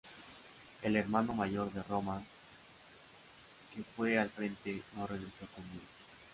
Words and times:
El 0.81 0.95
hermano 0.95 1.31
mayor 1.31 1.71
de 1.71 1.83
Roman, 1.83 2.25
que 3.75 3.83
fue 3.95 4.17
al 4.17 4.31
frente, 4.31 4.81
no 4.95 5.05
regresó 5.05 5.45
con 5.53 5.63
vida. 5.71 5.83